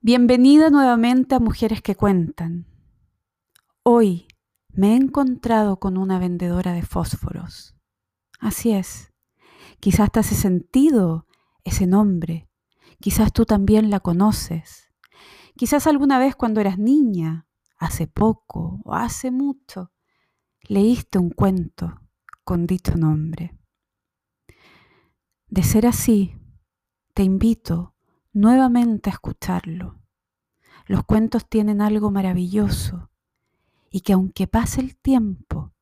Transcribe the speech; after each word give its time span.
Bienvenida 0.00 0.70
nuevamente 0.70 1.34
a 1.34 1.40
Mujeres 1.40 1.82
que 1.82 1.96
Cuentan. 1.96 2.68
Hoy 3.82 4.28
me 4.68 4.92
he 4.92 4.94
encontrado 4.94 5.80
con 5.80 5.98
una 5.98 6.20
vendedora 6.20 6.72
de 6.72 6.82
fósforos. 6.82 7.74
Así 8.38 8.70
es, 8.70 9.12
quizás 9.80 10.12
te 10.12 10.20
hace 10.20 10.36
sentido 10.36 11.26
ese 11.64 11.88
nombre, 11.88 12.48
quizás 13.00 13.32
tú 13.32 13.44
también 13.44 13.90
la 13.90 13.98
conoces, 13.98 14.92
quizás 15.56 15.88
alguna 15.88 16.20
vez 16.20 16.36
cuando 16.36 16.60
eras 16.60 16.78
niña, 16.78 17.48
hace 17.76 18.06
poco 18.06 18.80
o 18.84 18.94
hace 18.94 19.32
mucho, 19.32 19.90
leíste 20.62 21.18
un 21.18 21.30
cuento 21.30 22.02
con 22.44 22.68
dicho 22.68 22.96
nombre. 22.96 23.58
De 25.48 25.64
ser 25.64 25.88
así, 25.88 26.36
te 27.14 27.24
invito 27.24 27.96
nuevamente 28.38 29.10
a 29.10 29.14
escucharlo. 29.14 30.00
Los 30.86 31.02
cuentos 31.02 31.48
tienen 31.48 31.80
algo 31.80 32.12
maravilloso 32.12 33.10
y 33.90 34.02
que 34.02 34.12
aunque 34.12 34.46
pase 34.46 34.80
el 34.80 34.96
tiempo, 34.96 35.72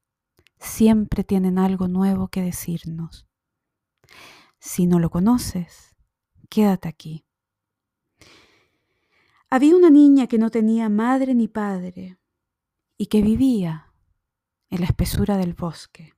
siempre 0.58 1.22
tienen 1.22 1.58
algo 1.58 1.86
nuevo 1.86 2.28
que 2.28 2.40
decirnos. 2.40 3.26
Si 4.58 4.86
no 4.86 4.98
lo 4.98 5.10
conoces, 5.10 5.96
quédate 6.48 6.88
aquí. 6.88 7.26
Había 9.50 9.76
una 9.76 9.90
niña 9.90 10.26
que 10.26 10.38
no 10.38 10.50
tenía 10.50 10.88
madre 10.88 11.34
ni 11.34 11.48
padre 11.48 12.18
y 12.96 13.06
que 13.06 13.20
vivía 13.20 13.92
en 14.70 14.80
la 14.80 14.86
espesura 14.86 15.36
del 15.36 15.52
bosque. 15.52 16.15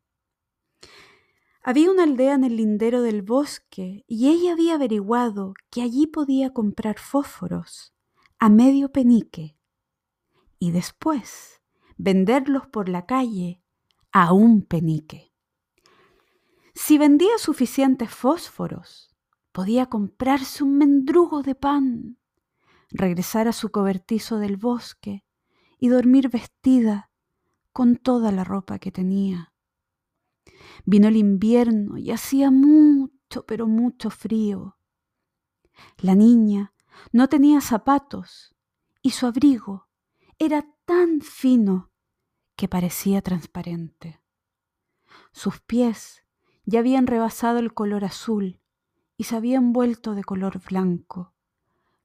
Había 1.68 1.90
una 1.90 2.04
aldea 2.04 2.32
en 2.32 2.44
el 2.44 2.56
lindero 2.56 3.02
del 3.02 3.20
bosque 3.20 4.02
y 4.08 4.30
ella 4.30 4.52
había 4.52 4.76
averiguado 4.76 5.52
que 5.68 5.82
allí 5.82 6.06
podía 6.06 6.54
comprar 6.54 6.98
fósforos 6.98 7.92
a 8.38 8.48
medio 8.48 8.90
penique 8.90 9.58
y 10.58 10.70
después 10.70 11.60
venderlos 11.98 12.66
por 12.68 12.88
la 12.88 13.04
calle 13.04 13.62
a 14.12 14.32
un 14.32 14.62
penique. 14.62 15.34
Si 16.74 16.96
vendía 16.96 17.36
suficientes 17.36 18.08
fósforos, 18.08 19.14
podía 19.52 19.90
comprarse 19.90 20.64
un 20.64 20.78
mendrugo 20.78 21.42
de 21.42 21.54
pan, 21.54 22.16
regresar 22.88 23.46
a 23.46 23.52
su 23.52 23.70
cobertizo 23.70 24.38
del 24.38 24.56
bosque 24.56 25.22
y 25.78 25.88
dormir 25.88 26.30
vestida 26.30 27.10
con 27.74 27.96
toda 27.96 28.32
la 28.32 28.44
ropa 28.44 28.78
que 28.78 28.90
tenía. 28.90 29.52
Vino 30.90 31.08
el 31.08 31.18
invierno 31.18 31.98
y 31.98 32.12
hacía 32.12 32.50
mucho, 32.50 33.44
pero 33.44 33.66
mucho 33.66 34.08
frío. 34.08 34.78
La 35.98 36.14
niña 36.14 36.72
no 37.12 37.28
tenía 37.28 37.60
zapatos 37.60 38.56
y 39.02 39.10
su 39.10 39.26
abrigo 39.26 39.90
era 40.38 40.64
tan 40.86 41.20
fino 41.20 41.90
que 42.56 42.68
parecía 42.68 43.20
transparente. 43.20 44.22
Sus 45.30 45.60
pies 45.60 46.24
ya 46.64 46.78
habían 46.78 47.06
rebasado 47.06 47.58
el 47.58 47.74
color 47.74 48.06
azul 48.06 48.62
y 49.18 49.24
se 49.24 49.36
habían 49.36 49.74
vuelto 49.74 50.14
de 50.14 50.24
color 50.24 50.58
blanco, 50.70 51.34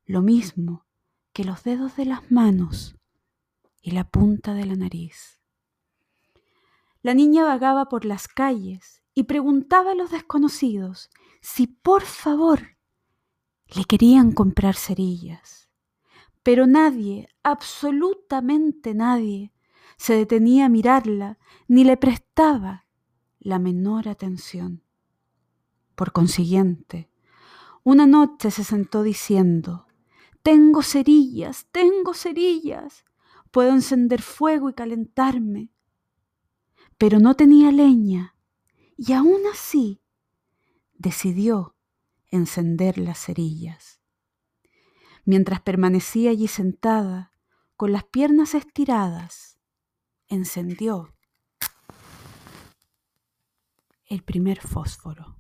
lo 0.06 0.22
mismo 0.22 0.86
que 1.31 1.45
los 1.45 1.64
dedos 1.64 1.95
de 1.95 2.03
las 2.03 2.30
manos 2.30 2.97
y 3.81 3.92
la 3.92 4.03
punta 4.03 4.53
de 4.53 4.66
la 4.66 4.75
nariz. 4.75 5.40
La 7.03 7.14
niña 7.14 7.44
vagaba 7.44 7.90
por 7.90 8.06
las 8.06 8.30
calles 8.30 9.03
y 9.14 9.24
preguntaba 9.24 9.91
a 9.91 9.96
los 9.96 10.12
desconocidos 10.12 11.09
si 11.41 11.68
por 11.68 12.03
favor 12.03 12.78
le 13.75 13.84
querían 13.84 14.31
comprar 14.31 14.75
cerillas. 14.75 15.69
Pero 16.44 16.66
nadie, 16.66 17.28
absolutamente 17.44 18.94
nadie, 18.94 19.52
se 19.97 20.16
detenía 20.16 20.68
a 20.68 20.69
mirarla 20.69 21.40
ni 21.68 21.84
le 21.84 21.97
prestaba 21.97 22.86
la 23.40 23.59
menor 23.59 24.08
atención. 24.08 24.81
Por 25.96 26.13
consiguiente, 26.13 27.09
una 27.84 28.08
noche 28.08 28.50
se 28.50 28.63
sentó 28.63 29.03
diciendo, 29.03 29.88
Tengo 30.42 30.81
cerillas, 30.81 31.68
tengo 31.74 32.13
cerillas, 32.13 33.03
puedo 33.52 33.72
encender 33.72 34.22
fuego 34.22 34.69
y 34.69 34.74
calentarme, 34.74 35.72
pero 37.03 37.19
no 37.19 37.36
tenía 37.36 37.69
leña 37.74 38.34
y 38.96 39.12
aún 39.12 39.41
así 39.52 40.02
decidió 40.94 41.75
encender 42.31 42.97
las 42.97 43.25
cerillas. 43.25 44.00
Mientras 45.25 45.59
permanecía 45.59 46.30
allí 46.30 46.47
sentada, 46.47 47.34
con 47.75 47.92
las 47.92 48.06
piernas 48.06 48.56
estiradas, 48.56 49.59
encendió 50.30 51.13
el 54.06 54.24
primer 54.24 54.62
fósforo. 54.62 55.36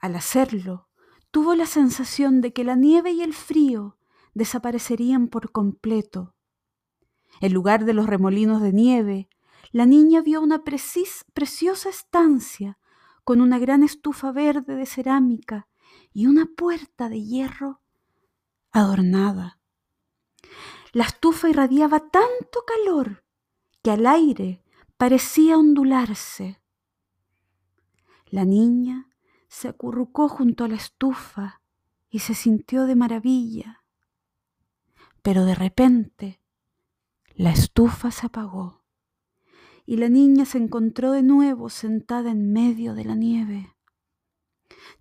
Al 0.00 0.16
hacerlo, 0.16 0.88
tuvo 1.30 1.54
la 1.54 1.66
sensación 1.66 2.40
de 2.40 2.52
que 2.52 2.64
la 2.64 2.74
nieve 2.74 3.12
y 3.12 3.22
el 3.22 3.34
frío 3.34 3.98
desaparecerían 4.34 5.28
por 5.28 5.52
completo 5.52 6.34
en 7.40 7.52
lugar 7.52 7.84
de 7.84 7.94
los 7.94 8.06
remolinos 8.06 8.62
de 8.62 8.72
nieve, 8.72 9.28
la 9.70 9.86
niña 9.86 10.22
vio 10.22 10.40
una 10.40 10.62
preciosa 10.64 11.88
estancia 11.88 12.78
con 13.24 13.40
una 13.40 13.58
gran 13.58 13.82
estufa 13.82 14.32
verde 14.32 14.74
de 14.76 14.86
cerámica 14.86 15.68
y 16.12 16.26
una 16.26 16.46
puerta 16.46 17.08
de 17.08 17.22
hierro 17.22 17.82
adornada. 18.70 19.58
La 20.92 21.04
estufa 21.04 21.48
irradiaba 21.48 22.00
tanto 22.00 22.64
calor 22.66 23.24
que 23.82 23.90
al 23.90 24.06
aire 24.06 24.62
parecía 24.96 25.58
ondularse. 25.58 26.60
La 28.26 28.44
niña 28.44 29.08
se 29.48 29.68
acurrucó 29.68 30.28
junto 30.28 30.64
a 30.64 30.68
la 30.68 30.76
estufa 30.76 31.60
y 32.10 32.20
se 32.20 32.34
sintió 32.34 32.86
de 32.86 32.96
maravilla. 32.96 33.84
Pero 35.22 35.44
de 35.44 35.54
repente 35.54 36.37
la 37.38 37.50
estufa 37.50 38.10
se 38.10 38.26
apagó 38.26 38.82
y 39.86 39.96
la 39.96 40.08
niña 40.08 40.44
se 40.44 40.58
encontró 40.58 41.12
de 41.12 41.22
nuevo 41.22 41.70
sentada 41.70 42.32
en 42.32 42.52
medio 42.52 42.94
de 42.94 43.04
la 43.04 43.14
nieve. 43.14 43.76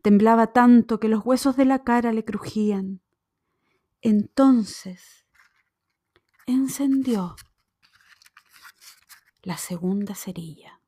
Temblaba 0.03 0.53
tanto 0.53 0.99
que 0.99 1.09
los 1.09 1.25
huesos 1.25 1.57
de 1.57 1.65
la 1.65 1.83
cara 1.83 2.13
le 2.13 2.23
crujían. 2.23 3.01
Entonces 4.01 5.25
encendió 6.45 7.35
la 9.41 9.57
segunda 9.57 10.13
cerilla. 10.13 10.79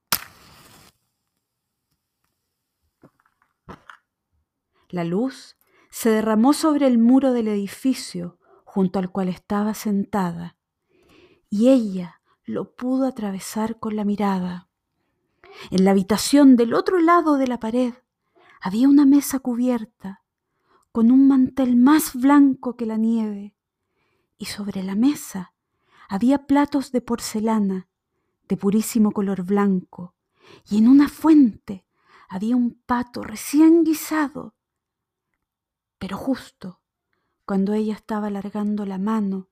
La 4.89 5.03
luz 5.03 5.57
se 5.89 6.11
derramó 6.11 6.53
sobre 6.53 6.85
el 6.85 6.99
muro 6.99 7.33
del 7.33 7.47
edificio 7.47 8.37
junto 8.65 8.99
al 8.99 9.11
cual 9.11 9.29
estaba 9.29 9.73
sentada 9.73 10.58
y 11.49 11.69
ella 11.69 12.21
lo 12.45 12.75
pudo 12.75 13.05
atravesar 13.05 13.79
con 13.79 13.95
la 13.95 14.05
mirada. 14.05 14.67
En 15.71 15.83
la 15.83 15.91
habitación 15.91 16.55
del 16.55 16.73
otro 16.73 16.99
lado 16.99 17.37
de 17.37 17.47
la 17.47 17.59
pared 17.59 17.93
había 18.61 18.87
una 18.87 19.05
mesa 19.05 19.39
cubierta 19.39 20.23
con 20.91 21.11
un 21.11 21.27
mantel 21.27 21.75
más 21.75 22.15
blanco 22.15 22.75
que 22.75 22.85
la 22.85 22.97
nieve 22.97 23.55
y 24.37 24.45
sobre 24.45 24.83
la 24.83 24.95
mesa 24.95 25.53
había 26.07 26.47
platos 26.47 26.91
de 26.91 27.01
porcelana 27.01 27.87
de 28.47 28.57
purísimo 28.57 29.11
color 29.11 29.43
blanco 29.43 30.15
y 30.69 30.79
en 30.79 30.87
una 30.87 31.07
fuente 31.07 31.85
había 32.27 32.55
un 32.55 32.81
pato 32.85 33.21
recién 33.21 33.83
guisado. 33.83 34.55
Pero 35.99 36.17
justo 36.17 36.81
cuando 37.45 37.73
ella 37.73 37.93
estaba 37.93 38.27
alargando 38.27 38.85
la 38.85 38.97
mano 38.97 39.49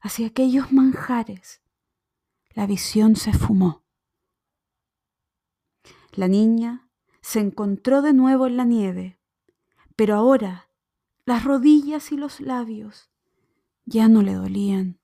hacia 0.00 0.28
aquellos 0.28 0.72
manjares, 0.72 1.62
la 2.50 2.66
visión 2.66 3.16
se 3.16 3.32
fumó. 3.32 3.84
La 6.12 6.28
niña 6.28 6.88
se 7.20 7.40
encontró 7.40 8.02
de 8.02 8.12
nuevo 8.12 8.46
en 8.46 8.56
la 8.56 8.64
nieve, 8.64 9.20
pero 9.96 10.14
ahora 10.14 10.70
las 11.24 11.44
rodillas 11.44 12.10
y 12.12 12.16
los 12.16 12.40
labios 12.40 13.10
ya 13.84 14.08
no 14.08 14.22
le 14.22 14.34
dolían. 14.34 15.00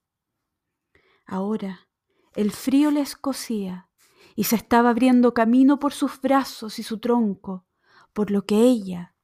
Ahora 1.26 1.88
el 2.34 2.50
frío 2.50 2.90
le 2.90 3.00
escocía 3.00 3.88
y 4.34 4.44
se 4.44 4.56
estaba 4.56 4.90
abriendo 4.90 5.34
camino 5.34 5.78
por 5.78 5.92
sus 5.92 6.20
brazos 6.20 6.78
y 6.78 6.82
su 6.82 6.98
tronco, 6.98 7.66
por 8.12 8.30
lo 8.30 8.44
que 8.44 8.62
ella 8.62 9.14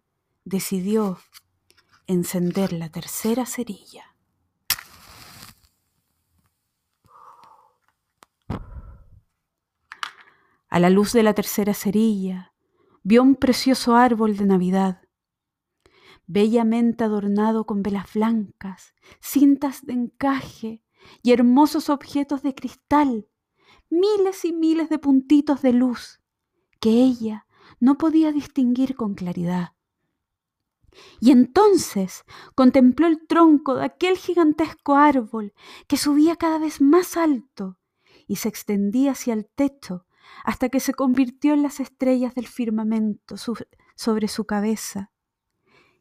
decidió 0.44 1.18
encender 2.06 2.72
la 2.72 2.90
tercera 2.90 3.46
cerilla. 3.46 4.09
A 10.70 10.78
la 10.78 10.88
luz 10.88 11.12
de 11.12 11.24
la 11.24 11.34
tercera 11.34 11.74
cerilla, 11.74 12.54
vio 13.02 13.22
un 13.22 13.34
precioso 13.34 13.96
árbol 13.96 14.36
de 14.36 14.46
Navidad. 14.46 15.02
bellamente 16.26 17.02
adornado 17.02 17.66
con 17.66 17.82
velas 17.82 18.14
blancas, 18.14 18.94
cintas 19.20 19.84
de 19.84 19.94
encaje 19.94 20.84
y 21.24 21.32
hermosos 21.32 21.90
objetos 21.90 22.42
de 22.44 22.54
cristal, 22.54 23.28
miles 23.88 24.44
y 24.44 24.52
miles 24.52 24.88
de 24.90 25.00
puntitos 25.00 25.60
de 25.60 25.72
luz 25.72 26.20
que 26.78 26.90
ella 26.90 27.46
no 27.80 27.98
podía 27.98 28.30
distinguir 28.30 28.94
con 28.94 29.14
claridad. 29.14 29.72
Y 31.18 31.32
entonces 31.32 32.24
contempló 32.54 33.08
el 33.08 33.26
tronco 33.26 33.74
de 33.74 33.86
aquel 33.86 34.16
gigantesco 34.16 34.94
árbol 34.94 35.52
que 35.88 35.96
subía 35.96 36.36
cada 36.36 36.58
vez 36.58 36.80
más 36.80 37.16
alto 37.16 37.80
y 38.28 38.36
se 38.36 38.48
extendía 38.48 39.12
hacia 39.12 39.34
el 39.34 39.46
techo 39.46 40.06
hasta 40.44 40.68
que 40.68 40.80
se 40.80 40.94
convirtió 40.94 41.54
en 41.54 41.62
las 41.62 41.80
estrellas 41.80 42.34
del 42.34 42.46
firmamento 42.46 43.36
sobre 43.36 44.28
su 44.28 44.44
cabeza. 44.44 45.12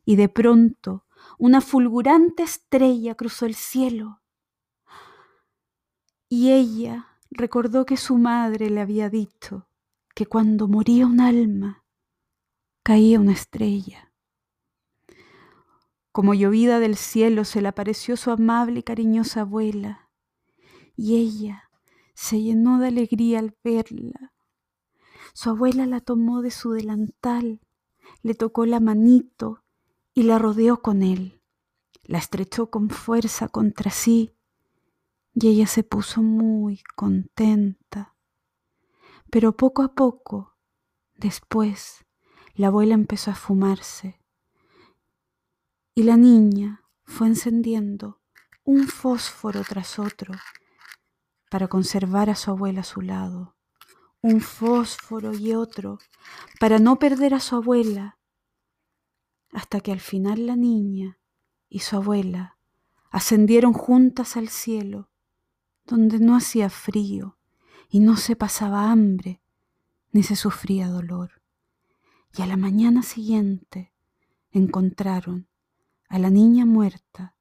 Y 0.05 0.15
de 0.15 0.29
pronto 0.29 1.05
una 1.37 1.61
fulgurante 1.61 2.43
estrella 2.43 3.15
cruzó 3.15 3.45
el 3.45 3.55
cielo. 3.55 4.21
Y 6.27 6.51
ella 6.51 7.17
recordó 7.31 7.85
que 7.85 7.97
su 7.97 8.17
madre 8.17 8.69
le 8.69 8.81
había 8.81 9.09
dicho 9.09 9.67
que 10.15 10.25
cuando 10.25 10.67
moría 10.67 11.05
un 11.05 11.21
alma, 11.21 11.85
caía 12.83 13.19
una 13.19 13.33
estrella. 13.33 14.11
Como 16.11 16.33
llovida 16.33 16.79
del 16.79 16.97
cielo 16.97 17.45
se 17.45 17.61
le 17.61 17.67
apareció 17.67 18.17
su 18.17 18.31
amable 18.31 18.79
y 18.79 18.83
cariñosa 18.83 19.41
abuela, 19.41 20.09
y 20.95 21.15
ella 21.15 21.68
se 22.19 22.41
llenó 22.41 22.79
de 22.79 22.89
alegría 22.89 23.39
al 23.39 23.55
verla. 23.63 24.33
Su 25.33 25.51
abuela 25.51 25.85
la 25.85 26.01
tomó 26.01 26.41
de 26.41 26.51
su 26.51 26.73
delantal, 26.73 27.61
le 28.23 28.35
tocó 28.35 28.65
la 28.65 28.81
manito 28.81 29.63
y 30.13 30.23
la 30.23 30.37
rodeó 30.37 30.81
con 30.81 31.01
él. 31.01 31.41
La 32.03 32.17
estrechó 32.17 32.69
con 32.69 32.89
fuerza 32.89 33.47
contra 33.47 33.89
sí 33.89 34.35
y 35.33 35.47
ella 35.47 35.65
se 35.65 35.83
puso 35.83 36.21
muy 36.21 36.83
contenta. 36.97 38.17
Pero 39.31 39.55
poco 39.55 39.81
a 39.81 39.95
poco, 39.95 40.57
después, 41.15 42.05
la 42.53 42.67
abuela 42.67 42.95
empezó 42.95 43.31
a 43.31 43.35
fumarse 43.35 44.19
y 45.95 46.03
la 46.03 46.17
niña 46.17 46.83
fue 47.05 47.27
encendiendo 47.27 48.19
un 48.65 48.89
fósforo 48.89 49.63
tras 49.63 49.99
otro 49.99 50.33
para 51.49 51.67
conservar 51.67 52.29
a 52.29 52.35
su 52.35 52.51
abuela 52.51 52.81
a 52.81 52.83
su 52.83 53.01
lado, 53.01 53.55
un 54.21 54.41
fósforo 54.41 55.33
y 55.33 55.53
otro 55.53 55.99
para 56.59 56.79
no 56.79 56.99
perder 56.99 57.33
a 57.33 57.39
su 57.39 57.55
abuela, 57.55 58.17
hasta 59.51 59.81
que 59.81 59.91
al 59.91 59.99
final 59.99 60.45
la 60.45 60.55
niña 60.55 61.19
y 61.67 61.79
su 61.79 61.95
abuela 61.95 62.57
ascendieron 63.11 63.73
juntas 63.73 64.37
al 64.37 64.49
cielo, 64.49 65.09
donde 65.85 66.19
no 66.19 66.35
hacía 66.35 66.69
frío 66.69 67.37
y 67.89 67.99
no 67.99 68.15
se 68.17 68.35
pasaba 68.35 68.91
hambre 68.91 69.41
ni 70.11 70.23
se 70.23 70.35
sufría 70.35 70.87
dolor. 70.87 71.41
Y 72.37 72.43
a 72.43 72.45
la 72.45 72.57
mañana 72.57 73.01
siguiente 73.01 73.91
encontraron 74.51 75.47
a 76.07 76.19
la 76.19 76.29
niña 76.29 76.65
muerta, 76.65 77.35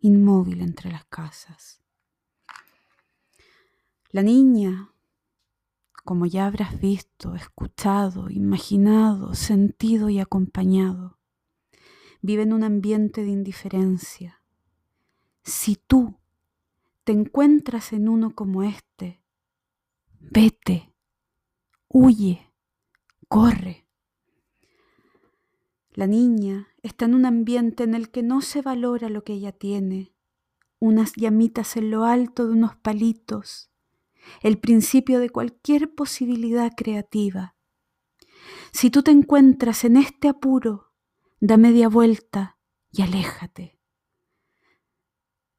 inmóvil 0.00 0.60
entre 0.60 0.90
las 0.90 1.04
casas. 1.06 1.82
La 4.10 4.22
niña, 4.22 4.94
como 6.02 6.24
ya 6.24 6.46
habrás 6.46 6.80
visto, 6.80 7.34
escuchado, 7.34 8.30
imaginado, 8.30 9.34
sentido 9.34 10.08
y 10.08 10.18
acompañado, 10.18 11.18
vive 12.22 12.44
en 12.44 12.54
un 12.54 12.62
ambiente 12.62 13.22
de 13.22 13.28
indiferencia. 13.28 14.42
Si 15.42 15.76
tú 15.76 16.16
te 17.04 17.12
encuentras 17.12 17.92
en 17.92 18.08
uno 18.08 18.34
como 18.34 18.62
este, 18.62 19.20
vete, 20.18 20.94
huye, 21.88 22.50
corre. 23.28 23.86
La 25.92 26.06
niña 26.06 26.68
está 26.82 27.04
en 27.04 27.14
un 27.14 27.26
ambiente 27.26 27.84
en 27.84 27.94
el 27.94 28.10
que 28.10 28.22
no 28.22 28.40
se 28.40 28.62
valora 28.62 29.10
lo 29.10 29.22
que 29.22 29.34
ella 29.34 29.52
tiene, 29.52 30.14
unas 30.78 31.12
llamitas 31.14 31.76
en 31.76 31.90
lo 31.90 32.04
alto 32.04 32.46
de 32.46 32.52
unos 32.54 32.74
palitos, 32.76 33.70
el 34.42 34.58
principio 34.58 35.20
de 35.20 35.30
cualquier 35.30 35.94
posibilidad 35.94 36.72
creativa. 36.76 37.56
Si 38.72 38.90
tú 38.90 39.02
te 39.02 39.10
encuentras 39.10 39.84
en 39.84 39.96
este 39.96 40.28
apuro, 40.28 40.92
da 41.40 41.56
media 41.56 41.88
vuelta 41.88 42.58
y 42.90 43.02
aléjate. 43.02 43.78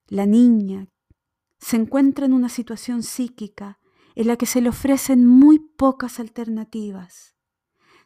La 0.07 0.25
niña 0.25 0.89
se 1.59 1.77
encuentra 1.77 2.25
en 2.25 2.33
una 2.33 2.49
situación 2.49 3.03
psíquica 3.03 3.79
en 4.15 4.27
la 4.27 4.37
que 4.37 4.45
se 4.45 4.61
le 4.61 4.69
ofrecen 4.69 5.25
muy 5.25 5.59
pocas 5.59 6.19
alternativas. 6.19 7.35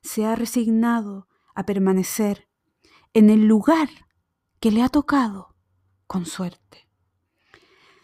Se 0.02 0.26
ha 0.26 0.36
resignado 0.36 1.28
a 1.56 1.66
permanecer 1.66 2.50
en 3.14 3.30
el 3.30 3.46
lugar 3.46 3.90
que 4.60 4.72
le 4.72 4.82
ha 4.82 4.90
tocado 4.90 5.56
con 6.08 6.26
suerte. 6.26 6.90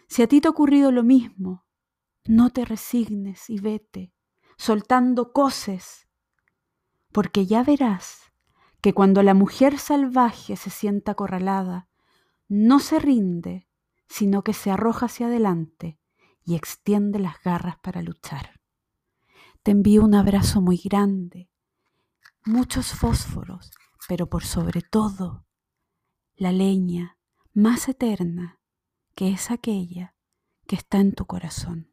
Si 0.08 0.22
a 0.22 0.26
ti 0.26 0.40
te 0.40 0.48
ha 0.48 0.50
ocurrido 0.50 0.90
lo 0.90 1.02
mismo, 1.02 1.66
no 2.26 2.50
te 2.50 2.64
resignes 2.64 3.48
y 3.50 3.60
vete, 3.60 4.12
soltando 4.56 5.32
coces, 5.32 6.08
porque 7.12 7.46
ya 7.46 7.62
verás 7.62 8.32
que 8.80 8.92
cuando 8.92 9.22
la 9.22 9.34
mujer 9.34 9.78
salvaje 9.78 10.56
se 10.56 10.70
sienta 10.70 11.12
acorralada, 11.12 11.88
no 12.48 12.78
se 12.80 12.98
rinde, 12.98 13.68
sino 14.08 14.42
que 14.42 14.54
se 14.54 14.70
arroja 14.70 15.06
hacia 15.06 15.26
adelante 15.26 15.98
y 16.44 16.56
extiende 16.56 17.18
las 17.18 17.42
garras 17.42 17.78
para 17.78 18.02
luchar. 18.02 18.60
Te 19.62 19.70
envío 19.70 20.04
un 20.04 20.14
abrazo 20.14 20.60
muy 20.60 20.78
grande 20.78 21.50
muchos 22.44 22.92
fósforos, 22.92 23.70
pero 24.08 24.28
por 24.28 24.44
sobre 24.44 24.82
todo 24.82 25.46
la 26.36 26.52
leña 26.52 27.18
más 27.52 27.88
eterna 27.88 28.60
que 29.14 29.30
es 29.30 29.50
aquella 29.50 30.14
que 30.66 30.76
está 30.76 30.98
en 30.98 31.12
tu 31.12 31.26
corazón. 31.26 31.89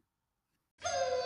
Woo! 0.84 1.14